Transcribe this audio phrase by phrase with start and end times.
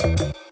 [0.00, 0.49] Thank you.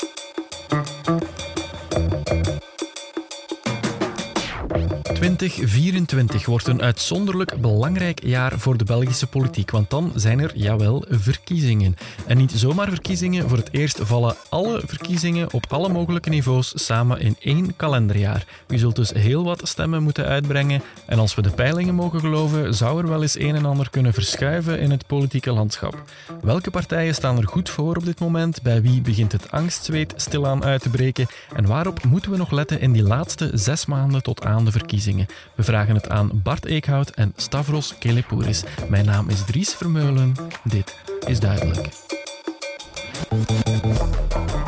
[5.18, 11.04] 2024 wordt een uitzonderlijk belangrijk jaar voor de Belgische politiek, want dan zijn er, jawel,
[11.08, 11.96] verkiezingen.
[12.26, 17.20] En niet zomaar verkiezingen, voor het eerst vallen alle verkiezingen op alle mogelijke niveaus samen
[17.20, 18.46] in één kalenderjaar.
[18.68, 22.74] U zult dus heel wat stemmen moeten uitbrengen en als we de peilingen mogen geloven,
[22.74, 26.02] zou er wel eens een en ander kunnen verschuiven in het politieke landschap.
[26.42, 28.62] Welke partijen staan er goed voor op dit moment?
[28.62, 31.26] Bij wie begint het angstzweet stilaan uit te breken?
[31.54, 35.07] En waarop moeten we nog letten in die laatste zes maanden tot aan de verkiezingen?
[35.54, 38.64] We vragen het aan Bart Eekhout en Stavros Kelepouris.
[38.88, 40.32] Mijn naam is Dries Vermeulen.
[40.64, 41.88] Dit is Duidelijk.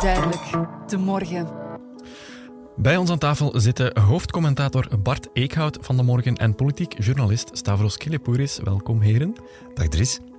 [0.01, 0.43] Duidelijk,
[0.87, 1.49] de morgen.
[2.77, 7.97] Bij ons aan tafel zitten hoofdcommentator Bart Eekhout van de Morgen en politiek journalist Stavros
[7.97, 8.59] Kelepouris.
[8.65, 9.35] Welkom, heren.
[9.75, 10.30] Dag Dries.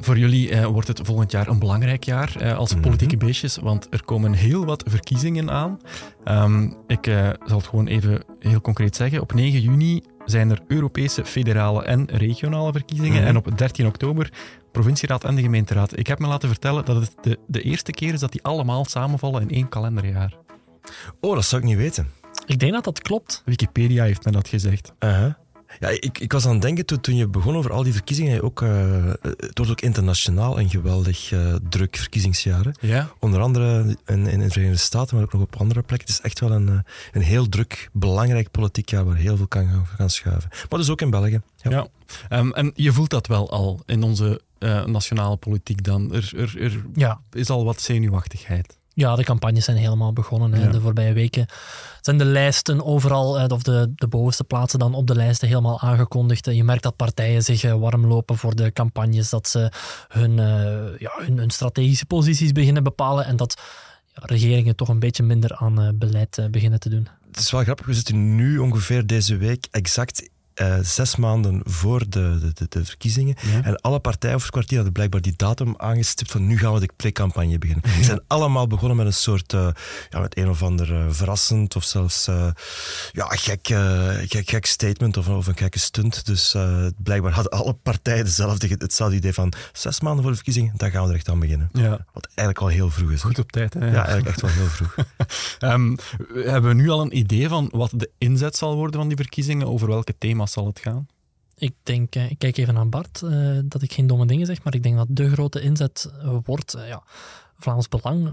[0.00, 2.82] Voor jullie eh, wordt het volgend jaar een belangrijk jaar eh, als Mhm.
[2.82, 5.78] politieke beestjes, want er komen heel wat verkiezingen aan.
[6.24, 9.20] Ehm, ik eh, zal het gewoon even heel concreet zeggen.
[9.20, 13.18] Op 9 juni zijn er Europese, federale en regionale verkiezingen.
[13.18, 13.26] Mhm.
[13.26, 14.32] En op 13 oktober
[14.72, 15.98] provincieraad en de gemeenteraad.
[15.98, 18.84] Ik heb me laten vertellen dat het de, de eerste keer is dat die allemaal
[18.84, 20.34] samenvallen in één kalenderjaar.
[21.20, 22.08] Oh, dat zou ik niet weten.
[22.46, 23.42] Ik denk dat dat klopt.
[23.44, 24.92] Wikipedia heeft me dat gezegd.
[25.00, 25.32] Uh-huh.
[25.80, 28.42] Ja, ik, ik was aan het denken toen, toen je begon over al die verkiezingen.
[28.42, 32.64] Ook, eh, het wordt ook internationaal een geweldig eh, druk verkiezingsjaar.
[32.64, 32.70] hè.
[32.86, 33.10] Ja.
[33.18, 36.08] Onder andere in, in de Verenigde Staten, maar ook nog op andere plekken.
[36.08, 36.78] Het is echt wel een, eh,
[37.12, 40.50] een heel druk, belangrijk politiek jaar waar heel veel kan gaan, gaan schuiven.
[40.68, 41.40] Maar dus ook in België.
[41.62, 41.70] Ja.
[41.70, 41.86] Ja,
[42.28, 46.14] Ehm, en je voelt dat wel al in onze eh, nationale politiek dan.
[46.14, 47.20] Er, er, er Ja.
[47.32, 48.77] is al wat zenuwachtigheid.
[48.98, 50.70] Ja, de campagnes zijn helemaal begonnen hè, Ja.
[50.70, 51.46] de voorbije weken.
[52.00, 56.46] Zijn de lijsten overal, of de, de bovenste plaatsen dan op de lijsten helemaal aangekondigd.
[56.46, 59.70] Je merkt dat partijen zich eh, warm lopen voor de campagnes, dat ze
[60.08, 63.60] hun, eh, ja, hun, hun strategische posities beginnen bepalen en dat
[64.14, 67.08] ja, regeringen toch een beetje minder aan eh, beleid beginnen te doen.
[67.30, 72.04] Het is wel grappig, we zitten nu ongeveer deze week exact eh, zes maanden voor
[72.08, 73.34] de, de, de, verkiezingen.
[73.52, 73.62] Ja.
[73.62, 76.80] En alle partijen over het kwartier hadden blijkbaar die datum aangestipt van nu gaan we
[76.80, 77.90] de pre-campagne beginnen.
[77.90, 79.68] Ze zijn allemaal begonnen met een soort, eh,
[80.10, 82.24] ja, met een of ander eh, verrassend of zelfs
[83.12, 83.66] ja, gek,
[84.28, 86.26] gek, gek statement of, of een gekke stunt.
[86.26, 86.56] Dus
[86.96, 91.02] blijkbaar hadden alle partijen dezelfde, hetzelfde idee van zes maanden voor de verkiezingen, dan gaan
[91.02, 91.68] we er echt aan beginnen.
[91.72, 93.22] Ja, Wat eigenlijk al heel vroeg is.
[93.22, 93.74] goed op tijd.
[93.74, 93.90] Hè?
[93.90, 94.96] Ja, eigenlijk echt wel heel vroeg.
[95.58, 95.96] Ehm,
[96.34, 99.66] hebben we nu al een idee van wat de inzet zal worden van die verkiezingen?
[99.66, 101.06] Over welke thema's zal het gaan?
[101.56, 104.62] Ik denk, eh, ik kijk even naar Bart, eh, dat ik geen domme dingen zeg,
[104.62, 106.10] maar ik denk dat de grote inzet
[106.44, 107.02] wordt, eh, ja,
[107.58, 108.30] Vlaams Belang,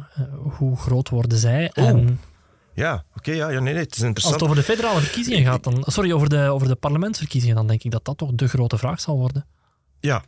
[0.58, 1.72] hoe groot worden zij?
[1.76, 1.84] Oh.
[1.88, 2.20] En
[2.74, 4.34] Ja, oké, ja, ja, nee, nee, het is Als interessant.
[4.34, 7.84] het over de federale verkiezingen gaat, dan, sorry, over de, over de parlementsverkiezingen, dan denk
[7.84, 9.46] ik dat dat toch de grote vraag zal worden.
[10.00, 10.24] Ja,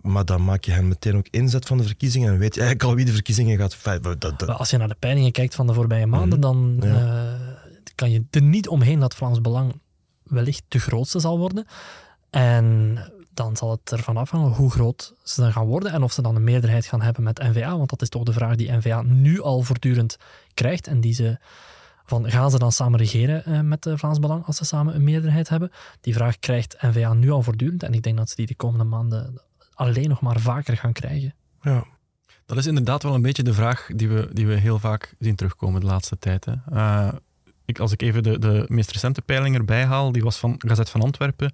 [0.00, 2.90] maar dan maak je hen meteen ook inzet van de verkiezingen en weet je eigenlijk
[2.90, 4.02] al wie de verkiezingen gaat.
[4.02, 6.86] Dat, dat, Als je naar de peilingen kijkt van de voorbije maanden, dan Mhm.
[6.86, 7.24] Ja.
[7.34, 7.40] eh,
[7.94, 9.80] kan je er niet omheen dat Vlaams Belang
[10.30, 11.66] wellicht de grootste zal worden.
[12.30, 12.98] En
[13.34, 16.36] dan zal het ervan afhangen hoe groot ze dan gaan worden en of ze dan
[16.36, 19.40] een meerderheid gaan hebben met NVA, want dat is toch de vraag die NVA nu
[19.40, 20.16] al voortdurend
[20.54, 21.38] krijgt en die ze
[22.04, 25.04] van gaan ze dan samen regeren eh, met de Vlaams Belang als ze samen een
[25.04, 25.70] meerderheid hebben?
[26.00, 28.84] Die vraag krijgt NVA nu al voortdurend en ik denk dat ze die de komende
[28.84, 29.40] maanden
[29.74, 31.34] alleen nog maar vaker gaan krijgen.
[31.62, 31.84] ja.
[32.46, 35.34] Dat is inderdaad wel een beetje de vraag die we, die we heel vaak zien
[35.34, 36.44] terugkomen de laatste tijd.
[36.44, 36.54] Hè.
[36.72, 37.12] Eh,
[37.70, 40.90] ik, als ik even de, de meest recente peiling erbij haal, die was van Gazet
[40.90, 41.52] van Antwerpen.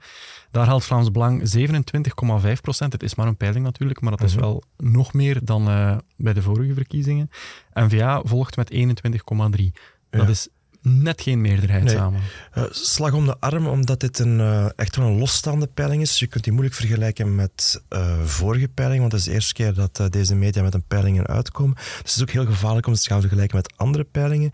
[0.50, 2.92] Daar haalt Vlaams Belang 27,5 procent.
[2.92, 4.40] Het is maar een peiling natuurlijk, maar dat is Mhm.
[4.40, 7.30] wel nog meer dan eh, bij de vorige verkiezingen.
[7.74, 9.72] NVA volgt met 21,3.
[10.10, 10.28] Dat Ja.
[10.28, 10.48] is
[10.82, 11.94] net geen meerderheid Nee.
[11.94, 12.20] samen.
[12.52, 16.18] Eh, slag om de arm, omdat dit een, eh, echt wel een losstaande peiling is.
[16.18, 17.82] Je kunt die moeilijk vergelijken met
[18.24, 21.74] vorige peilingen, want het is de eerste keer dat deze media met een peilingen uitkomen.
[21.74, 24.50] Dus het is ook heel gevaarlijk om het te gaan vergelijken met andere peilingen.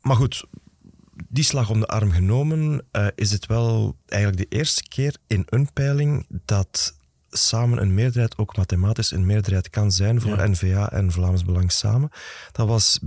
[0.00, 0.44] Maar goed,
[1.28, 5.42] die slag om de arm genomen, eh, is het wel eigenlijk de eerste keer in
[5.48, 6.98] een peiling dat
[7.30, 10.46] samen een meerderheid ook mathematisch een meerderheid kan zijn voor Ja.
[10.46, 12.10] NVA en Vlaams Belang samen.
[12.52, 12.98] Dat was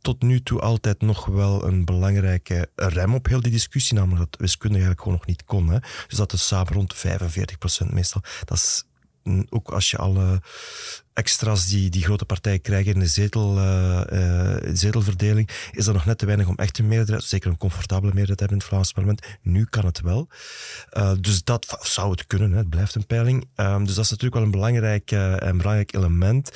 [0.00, 4.40] tot nu toe altijd nog wel een belangrijke rem op heel die discussie, namelijk dat
[4.40, 5.68] wiskunde eigenlijk gewoon nog niet kon.
[5.68, 5.78] Hè.
[6.08, 8.22] Dus dat is samen rond 45% meestal.
[8.44, 8.84] Dat is
[9.48, 10.42] ook als je alle
[11.12, 16.04] extra's die die grote partijen krijgen in de zetel, eh, eh, zetelverdeling, is dat nog
[16.04, 18.72] net te weinig om echt een meerderheid, zeker een comfortabele meerderheid te hebben in het
[18.72, 19.38] Vlaams parlement.
[19.42, 20.28] Nu kan het wel.
[20.90, 22.58] Eh, dus dat zou het kunnen, hè.
[22.58, 23.48] het blijft een peiling.
[23.54, 26.50] Ehm, dus dat is natuurlijk wel een belangrijk, een belangrijk element.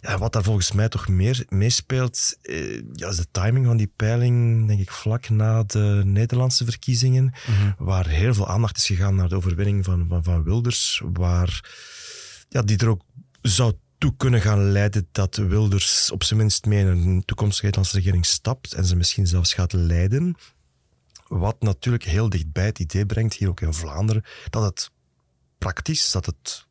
[0.00, 3.92] Ja, wat daar volgens mij toch meer meespeelt, eh, ja, is de timing van die
[3.96, 7.32] peiling, denk ik, vlak na de Nederlandse verkiezingen,
[7.78, 11.70] waar heel veel aandacht is gegaan naar de overwinning van, van, van Wilders, waar
[12.48, 13.02] ja, die er ook
[13.42, 17.96] zou toe kunnen gaan leiden dat Wilders op zijn minst mee in een toekomstige Nederlandse
[17.96, 20.36] regering stapt en ze misschien zelfs gaat leiden.
[21.28, 24.90] Wat natuurlijk heel dichtbij het idee brengt, hier ook in Vlaanderen, dat het
[25.58, 26.66] praktisch, dat het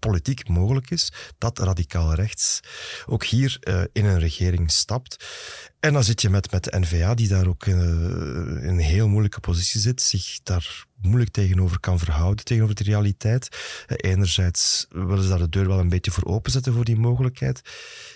[0.00, 2.60] politiek mogelijk is dat radicaal rechts
[3.06, 5.24] ook hier uh, in een regering stapt.
[5.80, 8.78] En dan zit je met, met de NVA, die daar ook in, uh, in een
[8.78, 13.48] heel moeilijke positie zit, zich daar moeilijk tegenover kan verhouden, tegenover de realiteit.
[13.88, 17.60] Uh, enerzijds willen ze daar de deur wel een beetje voor openzetten voor die mogelijkheid.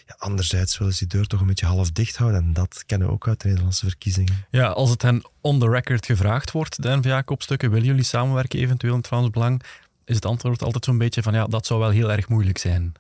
[0.07, 2.43] Ja, anderzijds willen ze die deur toch een beetje half dicht houden.
[2.43, 4.47] En dat kennen we ook uit de Nederlandse verkiezingen.
[4.51, 8.93] Ja, als het hen on the record gevraagd wordt, de NVA-kopstukken, willen jullie samenwerken eventueel
[8.93, 9.63] in het Vlaams Belang?
[10.05, 12.93] Is het antwoord altijd zo'n beetje van ja, dat zou wel heel erg moeilijk zijn.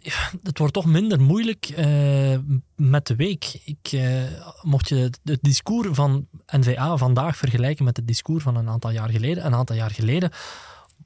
[0.00, 2.38] Ja, het wordt toch minder moeilijk uh,
[2.76, 3.60] met de week.
[3.64, 4.22] Ik, uh,
[4.62, 9.10] mocht je het discours van NVA vandaag vergelijken met het discours van een aantal jaar
[9.10, 9.46] geleden.
[9.46, 10.30] Een aantal jaar geleden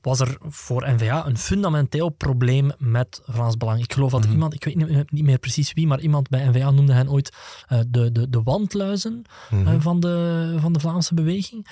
[0.01, 3.83] was er voor NVA een fundamenteel probleem met Vlaams Belang.
[3.83, 4.35] Ik geloof dat mm -hmm.
[4.35, 7.37] iemand, ik weet niet, niet, meer precies wie, maar iemand bij NVA noemde hen ooit
[7.73, 9.81] uh, de, de, de wandluizen mm -hmm.
[9.81, 11.67] van, de, van de Vlaamse beweging.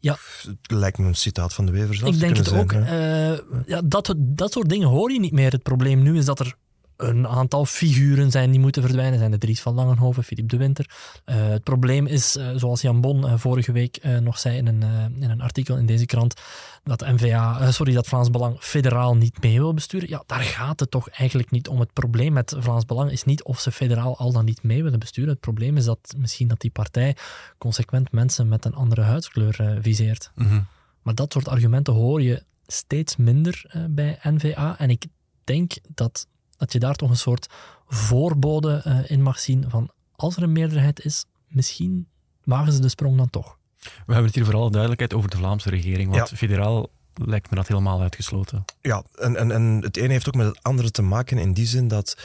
[0.00, 0.16] Ja.
[0.42, 2.72] Het lijkt me een citaat van de Wever zelf Ik denk het zijn, ook.
[2.72, 5.52] Uh, ja, dat, dat soort dingen hoor je niet meer.
[5.52, 6.54] Het probleem nu is dat er
[7.00, 9.18] een aantal figuren zijn die moeten verdwijnen.
[9.18, 10.90] Zijn de Dries van Langenhoven, Filip de Winter.
[11.26, 14.82] Uh, het probleem is, uh, zoals Jan Bon uh, vorige week nog zei in een,
[15.20, 16.40] in een artikel in deze krant,
[16.84, 20.08] dat NVA, sorry, dat Vlaams Belang federaal niet mee wil besturen.
[20.08, 21.80] Ja, daar gaat het toch eigenlijk niet om.
[21.80, 24.98] Het probleem met Vlaams Belang is niet of ze federaal al dan niet mee willen
[24.98, 25.30] besturen.
[25.30, 27.16] Het probleem is dat misschien dat die partij
[27.58, 30.30] consequent mensen met een andere huidskleur viseert.
[30.34, 30.66] Mm -hmm.
[31.02, 34.78] Maar dat soort argumenten hoor je steeds minder bij NVA.
[34.78, 35.06] En ik
[35.44, 36.26] denk dat
[36.60, 37.48] dat je daar toch een soort
[37.88, 42.08] voorbode uh, in mag zien van als er een meerderheid is, misschien
[42.44, 43.58] wagen ze de sprong dan toch.
[43.78, 46.36] We hebben het hier vooral duidelijkheid over de Vlaamse regering, want ja.
[46.36, 48.64] federaal lijkt me dat helemaal uitgesloten.
[48.80, 51.66] Ja, en, en, en het ene heeft ook met het andere te maken in die
[51.66, 52.16] zin dat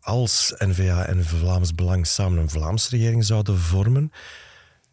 [0.00, 4.12] als N-VA en Vlaams Belang samen een Vlaamse regering zouden vormen,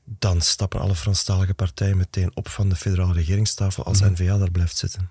[0.03, 4.13] dan stappen alle Franstalige partijen meteen op van de federale regeringstafel als mm -hmm.
[4.13, 5.09] N-VA daar blijft zitten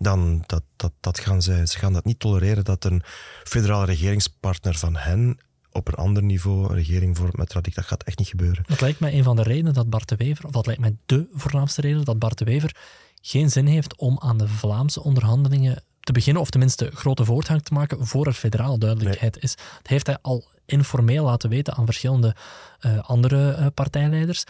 [0.00, 3.02] dan dat, dat, dat gaan zij, ze gaan dat niet tolereren dat een
[3.44, 5.38] federale regeringspartner van hen
[5.72, 7.74] op een ander niveau een regering vormt met radic.
[7.74, 8.64] Dat gaat echt niet gebeuren.
[8.66, 10.96] Dat lijkt mij een van de redenen dat Bart de Wever, of dat lijkt mij
[11.06, 12.76] de voornaamste reden dat Bart de Wever
[13.22, 17.74] geen zin heeft om aan de Vlaamse onderhandelingen te beginnen, of tenminste grote voortgang te
[17.74, 19.42] maken voor er federaal duidelijkheid nee.
[19.42, 19.54] is.
[19.54, 22.36] Dat heeft hij al informeel laten weten aan verschillende
[22.80, 24.44] uh, andere uh, partijleiders.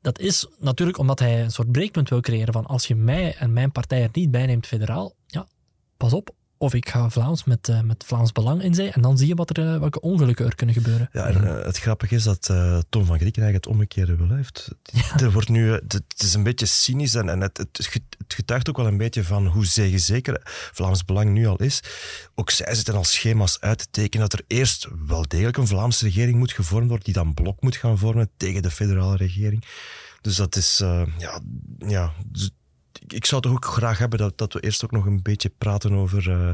[0.00, 3.52] Dat is natuurlijk omdat hij een soort breekpunt wil creëren van als je mij en
[3.52, 5.46] mijn partij er niet bij neemt federaal, ja,
[5.96, 6.34] pas op.
[6.62, 9.34] Of ik ga Vlaams met, uh, met Vlaams Belang in zee en dan zie je
[9.34, 11.08] wat er, uh, welke ongelukken er kunnen gebeuren.
[11.12, 12.46] Ja, en, uh, het grappige is dat
[12.88, 14.36] Tom van Grieken eigenlijk het omgekeerde wil.
[14.36, 14.70] Heeft.
[14.82, 15.18] Ja.
[15.24, 17.78] Er wordt nu, het is een beetje cynisch en, en het, het,
[18.18, 20.40] het getuigt ook wel een beetje van hoe zeker
[20.72, 21.80] Vlaams Belang nu al is.
[22.34, 26.04] Ook zij zitten al schema's uit te tekenen dat er eerst wel degelijk een Vlaamse
[26.04, 29.64] regering moet gevormd worden, die dan blok moet gaan vormen tegen de federale regering.
[30.20, 31.40] Dus dat is, uh, ja,
[31.78, 32.12] ja,
[33.12, 35.92] ik zou toch ook graag hebben dat, dat we eerst ook nog een beetje praten
[35.92, 36.50] over uh,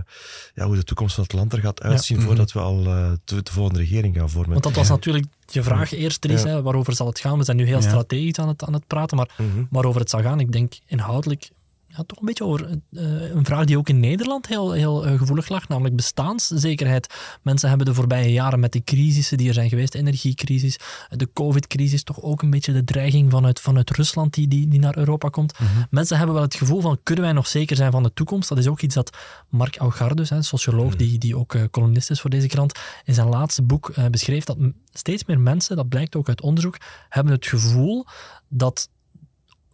[0.55, 2.25] ja, hoe de toekomst van het land er gaat uitzien, ja.
[2.25, 4.51] voordat we al uh, de, de, volgende regering gaan vormen.
[4.51, 6.49] Want dat was natuurlijk je vraag eerst, Dries, ja.
[6.49, 7.39] hè, waarover zal het gaan?
[7.39, 9.67] We zijn nu heel strategisch aan het, aan het praten, maar mm -hmm.
[9.71, 11.51] waarover het zal gaan, ik denk inhoudelijk
[11.97, 15.19] ja, toch een beetje over uh, een vraag die ook in Nederland heel, heel uh,
[15.19, 17.15] gevoelig lag, namelijk bestaanszekerheid.
[17.43, 20.79] Mensen hebben de voorbije jaren met die crisissen die er zijn geweest, de energiecrisis,
[21.09, 24.99] de covid-crisis, toch ook een beetje de dreiging vanuit, vanuit Rusland die, die, die naar
[24.99, 25.59] Europa komt.
[25.59, 25.87] Mm -hmm.
[25.91, 28.49] Mensen hebben wel het gevoel van, kunnen wij nog zeker zijn van de toekomst?
[28.49, 29.17] Dat is ook iets dat
[29.49, 30.99] Mark Augardus, een socioloog mm -hmm.
[30.99, 34.57] die, die ook uh, columnist is voor deze krant, in zijn laatste boek beschreef dat
[34.93, 36.77] steeds meer mensen, dat blijkt ook uit onderzoek,
[37.09, 38.07] hebben het gevoel
[38.49, 38.89] dat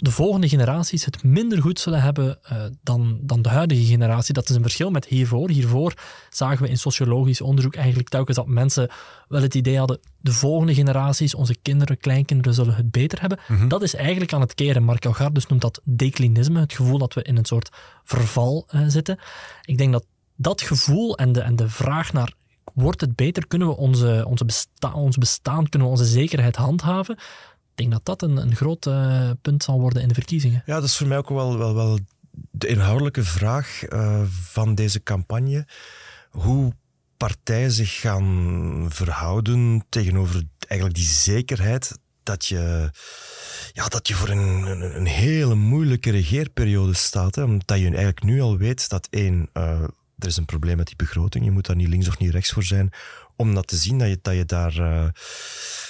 [0.02, 4.34] de volgende generaties het minder goed zullen hebben uh, dan, dan de huidige generatie.
[4.34, 5.50] Dat is een verschil met hiervoor.
[5.50, 5.94] Hiervoor
[6.30, 8.90] zagen we in sociologisch onderzoek eigenlijk telkens dat mensen
[9.28, 13.38] wel het idee hadden, de volgende generaties, onze kinderen, kleinkinderen, zullen het beter hebben.
[13.42, 13.52] Mhm.
[13.52, 13.68] Mm -hmm.
[13.68, 14.82] Dat is eigenlijk aan het keren.
[14.82, 17.70] Mark Augardus noemt dat declinisme, het gevoel dat we in een soort
[18.04, 19.18] verval uh, zitten.
[19.64, 20.06] Ik denk dat
[20.36, 22.32] dat gevoel en de, en de vraag naar
[22.74, 27.18] wordt het beter, kunnen we onze, onze besta ons bestaan, kunnen we onze zekerheid handhaven,
[27.74, 30.62] denk dat dat een, een groot uh, punt zal worden in de verkiezingen.
[30.66, 31.98] Ja, dat is voor mij ook wel, wel, wel
[32.50, 35.66] de inhoudelijke vraag uh, van deze campagne.
[36.30, 36.72] Hoe
[37.16, 42.90] partijen zich gaan verhouden tegenover eigenlijk die zekerheid dat je,
[43.72, 47.34] ja, dat je voor een, een, een hele moeilijke regeerperiode staat.
[47.34, 49.80] Hè, omdat je eigenlijk nu al weet dat één, uh,
[50.18, 51.44] er is een probleem met die begroting.
[51.44, 52.90] Je moet daar niet links of niet rechts voor zijn
[53.36, 55.08] om dat te zien, dat je, dat je daar uh,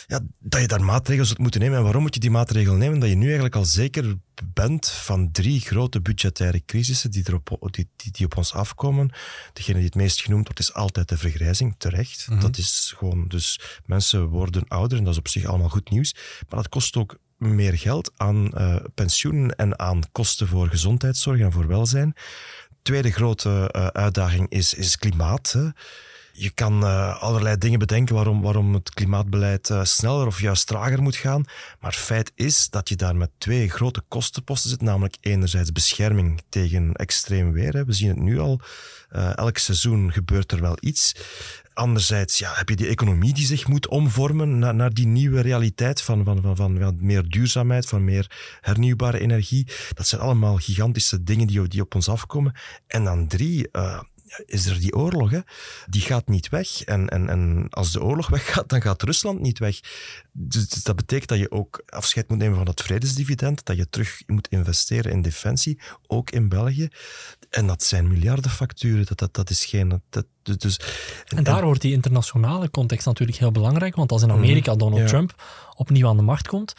[0.07, 1.77] ja, dat je daar maatregelen zult moeten nemen.
[1.77, 3.01] En waarom moet je die maatregelen nemen?
[3.01, 7.89] Dat je nu eigenlijk al zeker bent van drie grote budgettaire crisissen die, erop, die,
[7.97, 9.11] die, die op ons afkomen.
[9.53, 12.27] Degene die het meest genoemd wordt, is altijd de vergrijzing, terecht.
[12.29, 12.41] Mhm.
[12.41, 16.15] Dat is gewoon, dus mensen worden ouder en dat is op zich allemaal goed nieuws.
[16.49, 21.53] Maar dat kost ook meer geld aan uh, pensioenen en aan kosten voor gezondheidszorg en
[21.53, 22.15] voor welzijn.
[22.83, 25.53] Tweede grote uh, uitdaging is, is klimaat.
[25.53, 25.69] Hè.
[26.33, 31.03] Je kan uh, allerlei dingen bedenken waarom, waarom het klimaatbeleid uh, sneller of juist trager
[31.03, 31.45] moet gaan.
[31.81, 34.81] Maar feit is dat je daar met twee grote kostenposten zit.
[34.81, 37.87] Namelijk enerzijds bescherming tegen extreem weer.
[37.87, 38.61] We zien het nu al.
[39.13, 41.15] Uh, elk seizoen gebeurt er wel iets.
[41.75, 46.03] Anderzijds ja, heb je die economie die zich moet omvormen naar, naar die nieuwe realiteit
[46.03, 49.67] van, van, van, van, van meer duurzaamheid, van meer hernieuwbare energie.
[49.95, 52.55] Dat zijn allemaal gigantische dingen die, die op ons afkomen.
[52.87, 53.69] En dan drie,
[54.47, 55.31] is er die oorlog.
[55.31, 55.39] Hè?
[55.87, 56.83] Die gaat niet weg.
[56.83, 59.81] En, en, en als de oorlog weggaat, dan gaat Rusland niet weg.
[60.33, 64.23] Dus dat betekent dat je ook afscheid moet nemen van dat vredesdividend, dat je terug
[64.27, 66.89] moet investeren in defensie, ook in België.
[67.51, 69.07] En dat zijn miljardenfacturen.
[69.07, 70.03] Dat, dat, dat is geen...
[70.11, 70.77] Dat, dus,
[71.27, 73.95] en, en daar wordt die internationale context natuurlijk heel belangrijk.
[73.97, 75.07] Want als in Amerika Donald ja.
[75.07, 75.43] Trump
[75.77, 76.75] opnieuw aan de macht komt,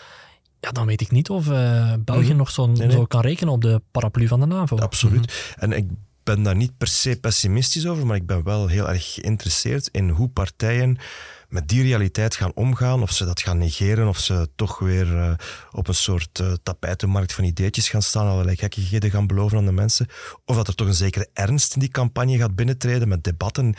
[0.60, 2.38] ja, dan weet ik niet of uh, België Mhm.
[2.38, 2.92] nog zo, Nee, nee.
[2.92, 4.78] zo kan rekenen op de paraplu van de NAVO.
[4.78, 5.54] Absoluut.
[5.56, 5.90] En ik
[6.24, 10.10] ben daar niet per se pessimistisch over, maar ik ben wel heel erg geïnteresseerd in
[10.10, 10.98] hoe partijen
[11.54, 15.34] met die realiteit gaan omgaan, of ze dat gaan negeren, of ze toch weer uh,
[15.72, 19.72] op een soort uh, tapijtenmarkt van ideetjes gaan staan, allerlei gekkigheden gaan beloven aan de
[19.72, 20.08] mensen,
[20.46, 23.76] of dat er toch een zekere ernst in die campagne gaat binnentreden met debatten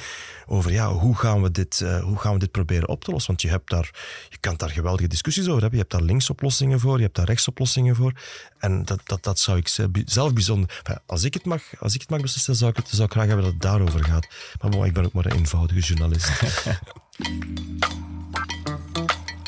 [0.47, 3.31] over ja, hoe, gaan we dit, uh, hoe gaan we dit proberen op te lossen.
[3.31, 3.91] Want je, hebt daar,
[4.29, 5.79] je kan daar geweldige discussies over hebben.
[5.79, 8.13] Je hebt daar linksoplossingen voor, je hebt daar rechtsoplossingen voor.
[8.59, 9.69] En dat, dat, dat zou ik
[10.05, 10.83] zelf bijzonder...
[11.07, 13.45] Als, ik het mag, als ik het mag beslissen, zou ik, het, zou graag hebben
[13.45, 14.27] dat het daarover gaat.
[14.61, 16.31] Maar ik ben ook maar een eenvoudige journalist.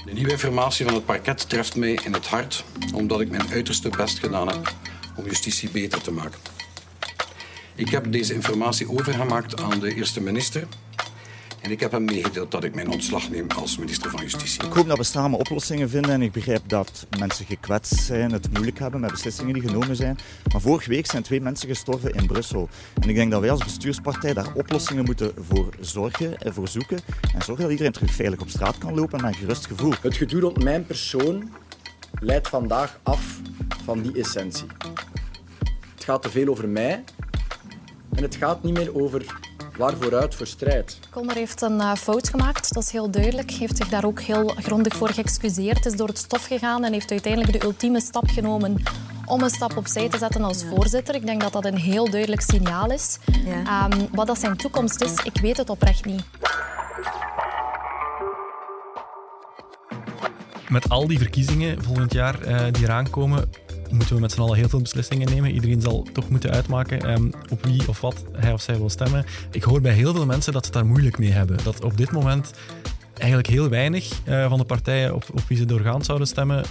[0.05, 3.89] De nieuwe informatie van het parket treft mij in het hart, omdat ik mijn uiterste
[3.89, 4.75] best gedaan heb
[5.17, 6.39] om justitie beter te maken.
[7.75, 10.67] Ik heb deze informatie overgemaakt aan de eerste minister
[11.61, 14.65] en ik heb hem meegedeeld dat ik mijn ontslag neem als minister van Justitie.
[14.65, 18.53] Ik hoop dat we samen oplossingen vinden en ik begrijp dat mensen gekwetst zijn, het
[18.53, 20.19] moeilijk hebben met beslissingen die genomen zijn.
[20.53, 22.69] Maar vorige week zijn twee mensen gestorven in Brussel.
[23.01, 26.99] En ik denk dat wij als bestuurspartij daar oplossingen moeten voor zorgen en voor zoeken.
[27.35, 29.93] En zorgen dat iedereen terug veilig op straat kan lopen met een gerust gevoel.
[30.01, 31.51] Het gedoe rond mijn persoon
[32.21, 33.41] leidt vandaag af
[33.85, 34.67] van die essentie.
[35.95, 37.05] Het gaat te veel over mij
[38.15, 39.25] en het gaat niet meer over
[39.77, 40.99] waarvooruit voor strijd.
[41.11, 43.51] Kolmer heeft een uh, fout gemaakt, dat is heel duidelijk.
[43.51, 45.87] Heeft zich daar ook heel grondig voor geëxcuseerd.
[45.87, 48.83] Is door het stof gegaan en heeft uiteindelijk de ultieme stap genomen
[49.27, 51.15] om een stap opzij te zetten als voorzitter.
[51.15, 53.19] Ik denk dat dat een heel duidelijk signaal is.
[53.45, 53.89] Ja.
[53.93, 56.23] Um, wat dat zijn toekomst is, ik weet het oprecht niet.
[60.69, 63.51] Met al die verkiezingen volgend jaar uh, die eraan komen,
[63.91, 65.51] moeten we met z'n allen heel veel beslissingen nemen.
[65.51, 69.25] Iedereen zal toch moeten uitmaken um, op wie of wat hij of zij wil stemmen.
[69.51, 71.59] Ik hoor bij heel veel mensen dat ze daar moeilijk mee hebben.
[71.65, 72.53] Dat op dit moment
[73.15, 76.65] eigenlijk heel weinig uh, van de partijen op, op wie ze doorgaans zouden stemmen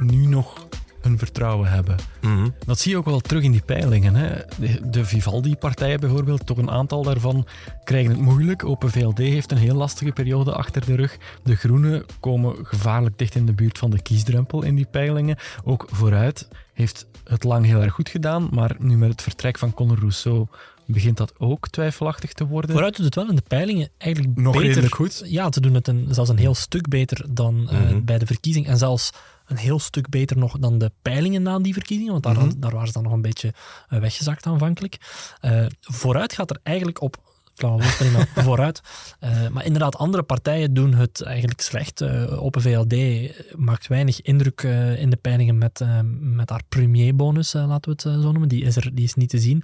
[0.00, 0.66] nu nog
[1.00, 1.96] hun vertrouwen hebben.
[2.20, 2.54] Mm-hmm.
[2.66, 4.14] Dat zie je ook wel terug in die peilingen.
[4.14, 4.36] Hè.
[4.58, 7.46] De, de Vivaldi-partijen bijvoorbeeld, toch een aantal daarvan
[7.84, 8.64] krijgen het moeilijk.
[8.64, 11.18] Open VLD heeft een heel lastige periode achter de rug.
[11.42, 15.36] De Groenen komen gevaarlijk dicht in de buurt van de kiesdrempel in die peilingen.
[15.64, 19.74] Ook vooruit heeft het lang heel erg goed gedaan, maar nu met het vertrek van
[19.74, 20.46] Conor Rousseau
[20.94, 22.70] begint dat ook twijfelachtig te worden.
[22.70, 24.68] Vooruit doet het wel in de peilingen eigenlijk Nog beter.
[24.68, 25.22] redelijk goed.
[25.26, 28.04] Ja, ze doen het een, zelfs een heel stuk beter dan uh, Mhm.
[28.04, 28.66] bij de verkiezing.
[28.66, 29.10] En zelfs
[29.46, 32.52] een heel stuk beter nog dan de peilingen na die verkiezingen, want daar, Mhm.
[32.60, 33.54] daar waren ze dan nog een beetje
[33.90, 34.96] uh, weggezakt aanvankelijk.
[35.42, 37.16] Uh, vooruit gaat er eigenlijk op
[37.60, 38.80] woordspeling, vooruit.
[39.24, 42.00] Uh, maar inderdaad, andere partijen doen het eigenlijk slecht.
[42.00, 42.94] Uh, Open VLD
[43.56, 45.84] maakt weinig indruk uh, in de peilingen met,
[46.20, 48.48] met haar premierbonus, laten we het zo noemen.
[48.48, 49.62] Die is, er, die is niet te zien.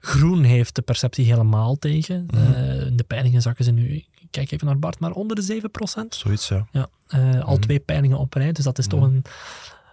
[0.00, 2.26] Groen heeft de perceptie helemaal tegen.
[2.30, 2.86] Mhm.
[2.86, 5.60] in de peilingen zakken ze nu, ik kijk even naar Bart, maar onder de
[6.02, 6.08] 7%.
[6.08, 6.66] Zoiets, ja.
[6.70, 6.88] ja
[7.40, 7.60] al Mhm.
[7.60, 9.24] twee peilingen op rij, dus dat is toch een...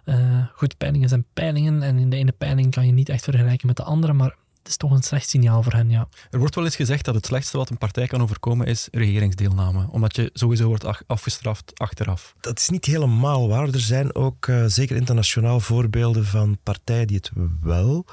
[0.05, 3.67] Uh, goed, peilingen zijn peilingen en in de ene peiling kan je niet echt vergelijken
[3.67, 4.36] met de andere, maar
[4.72, 6.08] is toch een slecht signaal voor hen, ja.
[6.30, 9.88] Er wordt wel eens gezegd dat het slechtste wat een partij kan overkomen is regeringsdeelname,
[9.90, 12.36] omdat je sowieso wordt afgestraft achteraf.
[12.40, 13.68] Dat is niet helemaal waar.
[13.68, 18.06] Er zijn ook uh, zeker internationaal voorbeelden van partijen die het wel,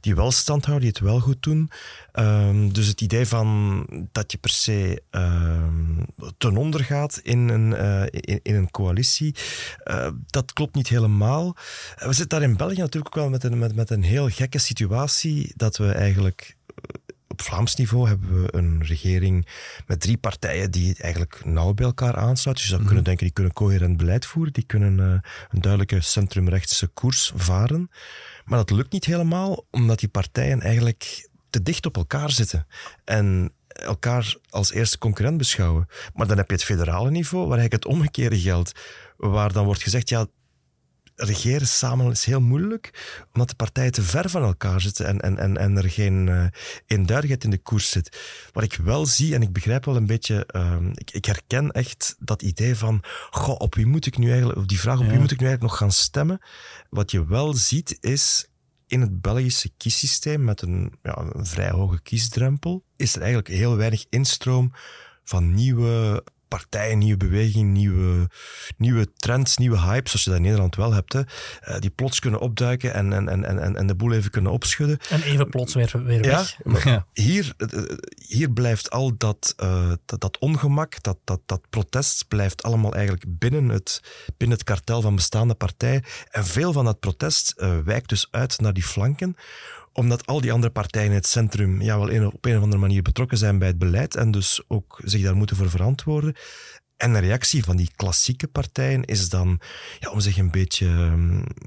[0.00, 1.70] die wel stand houden, die het wel goed doen.
[2.14, 6.06] Um, dus het idee van dat je per se um,
[6.38, 9.34] ten onder gaat in een, uh, in, in, een coalitie,
[9.84, 11.56] uh, dat klopt niet helemaal.
[11.96, 14.58] We zitten daar in België natuurlijk ook wel met een, met, met een heel gekke
[14.58, 16.56] situatie dat we eigenlijk
[17.28, 19.46] op Vlaams niveau hebben we een regering
[19.86, 22.52] met drie partijen die eigenlijk nauw bij elkaar aansluiten.
[22.52, 25.04] Dus je zou kunnen denken, die kunnen coherent beleid voeren, die kunnen uh,
[25.50, 27.90] een duidelijke centrumrechtse koers varen.
[28.44, 32.66] Maar dat lukt niet helemaal, omdat die partijen eigenlijk te dicht op elkaar zitten.
[33.04, 35.88] En elkaar als eerste concurrent beschouwen.
[36.14, 38.72] Maar dan heb je het federale niveau, waar eigenlijk het omgekeerde geldt.
[39.16, 40.26] Waar dan wordt gezegd, ja,
[41.22, 42.90] regeren samen is heel moeilijk,
[43.32, 46.44] omdat de partijen te ver van elkaar zitten en, en, en, en er geen uh,
[46.86, 48.18] eenduidigheid in de koers zit.
[48.52, 52.16] Wat ik wel zie, en ik begrijp wel een beetje, uh, ik, ik, herken echt
[52.18, 55.10] dat idee van, goh, op wie moet ik nu eigenlijk, of die vraag op ja.
[55.10, 56.40] wie moet ik nu eigenlijk nog gaan stemmen?
[56.90, 58.48] Wat je wel ziet is,
[58.86, 63.76] in het Belgische kiessysteem met een, ja, een vrij hoge kiesdrempel, is er eigenlijk heel
[63.76, 64.72] weinig instroom
[65.24, 68.28] van nieuwe partijen, nieuwe bewegingen, nieuwe,
[68.76, 72.18] nieuwe trends, nieuwe hypes, zoals je dat in Nederland wel hebt, hè, uh, die plots
[72.20, 74.98] kunnen opduiken en, en, en, en, en de boel even kunnen opschudden.
[75.08, 76.56] En even plots weer, weer weg.
[76.84, 77.54] Ja, Hier,
[78.26, 83.24] hier blijft al dat, uh, dat, dat, ongemak, dat, dat, dat protest blijft allemaal eigenlijk
[83.28, 84.02] binnen het,
[84.36, 86.04] binnen het kartel van bestaande partijen.
[86.30, 89.36] En veel van dat protest uh, wijkt dus uit naar die flanken
[90.00, 93.02] omdat al die andere partijen in het centrum ja, wel op een of andere manier
[93.02, 96.34] betrokken zijn bij het beleid en dus ook zich daar moeten voor verantwoorden.
[96.96, 99.60] En de reactie van die klassieke partijen is dan
[99.98, 101.12] ja, om zich een beetje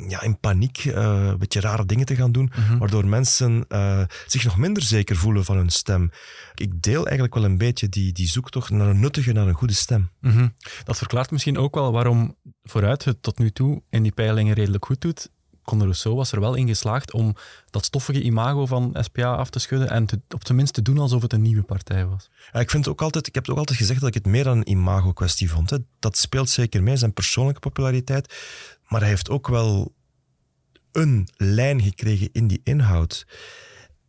[0.08, 2.78] ja, in paniek, uh, een beetje rare dingen te gaan doen, mm -hmm.
[2.78, 6.12] waardoor mensen uh, zich nog minder zeker voelen van hun stem.
[6.56, 9.74] Ik deel eigenlijk wel een beetje die, die zoektocht naar een nuttige, naar een goede
[9.74, 10.10] stem.
[10.20, 10.56] Mm -hmm.
[10.84, 14.86] Dat verklaart misschien ook wel waarom vooruit het tot nu toe in die peilingen redelijk
[14.86, 15.30] goed doet.
[15.64, 17.36] Conor Rousseau was er wel in geslaagd om
[17.70, 20.98] dat stoffige imago van SPA af te schudden en te, op zijn minst te doen
[20.98, 22.30] alsof het een nieuwe partij was.
[22.54, 24.70] Ik, vind ook altijd, ik heb ook altijd gezegd dat ik het meer dan een
[24.70, 25.70] imago-kwestie vond.
[25.70, 25.78] Hè.
[26.00, 28.34] Dat speelt zeker mee, zijn persoonlijke populariteit.
[28.88, 29.94] Maar hij heeft ook wel
[30.92, 33.26] een lijn gekregen in die inhoud.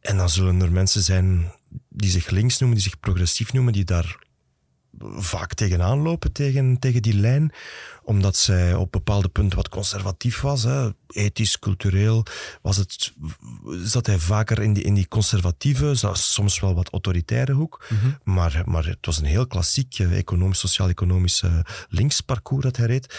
[0.00, 1.52] En dan zullen er mensen zijn
[1.88, 4.23] die zich links noemen, die zich progressief noemen, die daar
[5.16, 7.52] vaak tegenaan lopen tegen, tegen die lijn,
[8.02, 10.62] omdat zij op bepaalde punten wat conservatief was.
[10.62, 10.90] Hè.
[11.06, 12.26] Ethisch, cultureel
[12.62, 13.12] was het,
[13.82, 17.84] zat hij vaker in die, in die conservatieve, soms wel wat autoritaire hoek.
[17.88, 18.18] Mm -hmm.
[18.34, 21.42] maar, maar het was een heel klassiek economisch, sociaal-economisch
[21.88, 23.14] linksparcours dat hij reed.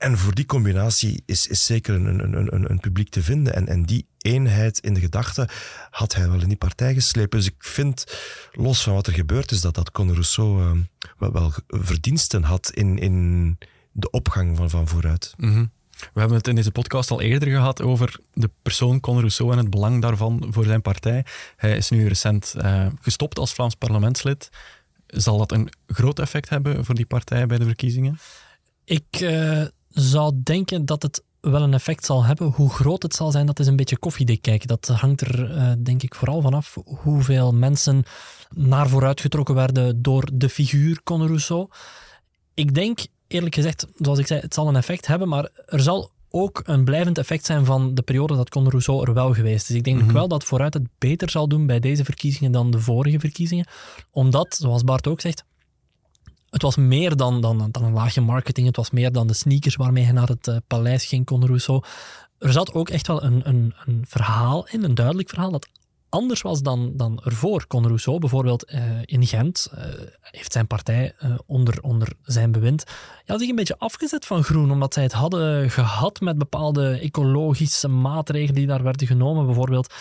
[0.00, 3.54] En voor die combinatie is, is zeker een, een, een, een publiek te vinden.
[3.54, 5.48] En, en die eenheid in de gedachte
[5.90, 7.38] had hij wel in die partij geslepen.
[7.38, 8.04] Dus ik vind,
[8.52, 10.82] los van wat er gebeurd is, dat, dat Conor Rousseau uh,
[11.18, 13.58] wel, wel, verdiensten had in, in
[13.92, 15.34] de opgang van, van vooruit.
[15.36, 15.70] Mm -hmm.
[15.98, 19.58] We hebben het in deze podcast al eerder gehad over de persoon Conor Rousseau en
[19.58, 21.24] het belang daarvan voor zijn partij.
[21.56, 24.50] Hij is nu recent uh, gestopt als Vlaams parlementslid.
[25.06, 28.18] Zal dat een groot effect hebben voor die partij bij de verkiezingen?
[28.84, 32.52] Ik uh, zou denken dat het wel een effect zal hebben.
[32.54, 34.68] Hoe groot het zal zijn, dat is een beetje koffiedik kijken.
[34.68, 38.02] Dat hangt er uh, denk ik vooral vanaf hoeveel mensen
[38.54, 41.68] naar vooruit getrokken werden door de figuur Conor Rousseau.
[42.54, 46.10] Ik denk, eerlijk gezegd, zoals ik zei, het zal een effect hebben, maar er zal
[46.30, 49.76] ook een blijvend effect zijn van de periode dat Conor Rousseau er wel geweest is.
[49.76, 50.12] Ik denk mm -hmm.
[50.12, 53.66] wel dat vooruit het beter zal doen bij deze verkiezingen dan de vorige verkiezingen.
[54.10, 55.44] Omdat, zoals Bart ook zegt,
[56.50, 58.66] het was meer dan, dan, dan een laagje marketing.
[58.66, 61.82] Het was meer dan de sneakers waarmee hij naar het uh, paleis ging, Conor Rousseau.
[62.38, 65.68] Er zat ook echt wel een, een, een verhaal in, een duidelijk verhaal, dat
[66.08, 67.66] anders was dan, dan ervoor.
[67.66, 69.84] Conor Rousseau bijvoorbeeld uh, in Gent uh,
[70.20, 71.14] heeft zijn partij
[71.46, 72.84] onder, onder zijn bewind
[73.24, 77.88] ja, zich een beetje afgezet van groen, omdat zij het hadden gehad met bepaalde ecologische
[77.88, 79.94] maatregelen die daar werden genomen, bijvoorbeeld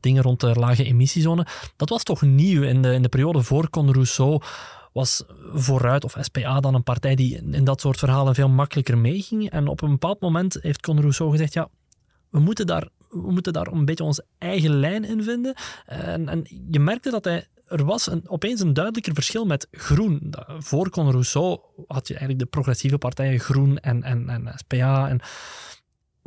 [0.00, 1.46] dingen rond de lage emissiezone.
[1.76, 4.42] Dat was toch nieuw in de, in de periode voor Conor Rousseau
[4.96, 9.50] was vooruit, of SPA dan een partij die in dat soort verhalen veel makkelijker meeging.
[9.50, 11.68] En op een bepaald moment heeft Conor Rousseau gezegd, ja,
[12.30, 15.54] we moeten daar, we moeten daar een beetje onze eigen lijn in vinden.
[15.86, 20.34] En, en je merkte dat hij er was een, opeens een duidelijker verschil met groen.
[20.58, 25.08] Voor Conor Rousseau had je eigenlijk de progressieve partijen Groen en, en, en SPA.
[25.08, 25.20] En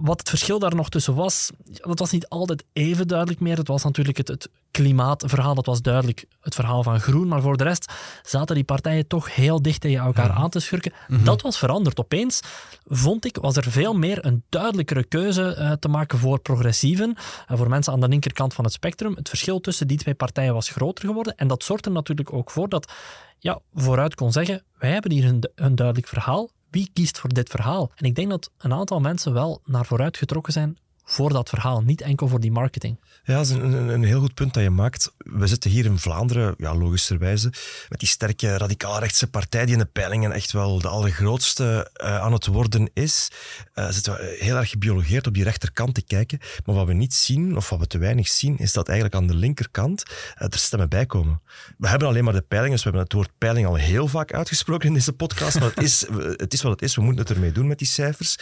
[0.02, 3.58] wat het verschil daar nog tussen was, dat was niet altijd even duidelijk meer.
[3.58, 7.28] Het was natuurlijk het, het klimaatverhaal, dat was duidelijk het verhaal van groen.
[7.28, 10.34] Maar voor de rest zaten die partijen toch heel dicht tegen elkaar ja.
[10.34, 10.92] aan te schurken.
[11.08, 11.26] Mm -hmm.
[11.26, 12.00] Dat was veranderd.
[12.00, 12.40] Opeens
[12.86, 17.16] vond ik, was er veel meer een duidelijkere keuze uh, te maken voor progressieven.
[17.52, 19.16] Uh, voor mensen aan de linkerkant van het spectrum.
[19.16, 21.36] Het verschil tussen die twee partijen was groter geworden.
[21.36, 22.92] En dat zorgde er natuurlijk ook voor dat
[23.40, 27.50] ja, vooruit kon zeggen, wij hebben hier een, een duidelijk verhaal wie kiest voor dit
[27.50, 27.92] verhaal?
[27.96, 30.78] En ik denk dat een aantal mensen wel naar vooruit getrokken zijn
[31.10, 33.00] voor dat verhaal, niet enkel voor die marketing.
[33.24, 35.14] Ja, dat is een, een, heel goed punt dat je maakt.
[35.18, 37.54] We zitten hier in Vlaanderen, ja, logischerwijze,
[37.90, 42.34] met die sterke radicaal-rechtse partij die in de peilingen echt wel de allergrootste uh, aan
[42.34, 43.32] het worden is.
[43.76, 46.40] Uh, zitten we heel erg gebiologeerd op die rechterkant te kijken.
[46.66, 49.28] Maar wat we niet zien, of wat we te weinig zien, is dat eigenlijk aan
[49.28, 51.42] de linkerkant uh, er stemmen bij komen.
[51.78, 54.34] We hebben alleen maar de peilingen, dus we hebben het woord peiling al heel vaak
[54.34, 55.60] uitgesproken in deze podcast.
[55.60, 56.06] Maar het is,
[56.46, 58.38] het is wat het is, we moeten het ermee doen met die cijfers.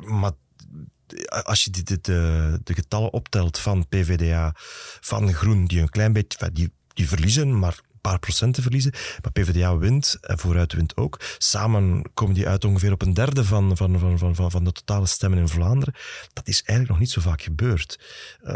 [0.00, 0.32] maar
[1.42, 4.54] als je de, de, de, getallen optelt van PVDA,
[5.00, 8.92] van Groen, die een klein beetje, die, die verliezen, maar een paar procenten verliezen.
[9.22, 11.20] Maar PvdA wint en Vooruit wint ook.
[11.38, 15.06] Samen komen die uit ongeveer op een derde van, van, van, van, van de totale
[15.06, 15.94] stemmen in Vlaanderen.
[16.32, 18.00] Dat is eigenlijk nog niet zo vaak gebeurd.
[18.42, 18.52] Uh,